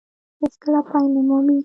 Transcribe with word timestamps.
هېڅ 0.41 0.53
کله 0.63 0.79
پای 0.89 1.05
نه 1.13 1.21
مومي. 1.27 1.57